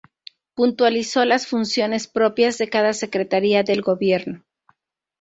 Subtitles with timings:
[0.55, 4.43] Puntualizó las funciones propias de cada secretaría del gobierno.